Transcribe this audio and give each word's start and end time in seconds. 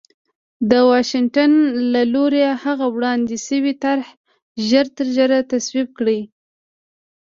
د 0.69 0.71
واشنګټن 0.89 1.51
له 1.93 2.01
لوري 2.13 2.43
هغه 2.63 2.85
وړاندې 2.95 3.35
شوې 3.47 3.73
طرح 3.83 4.07
ژرترژره 4.67 5.39
تصویب 5.51 5.87
کړي 5.97 6.19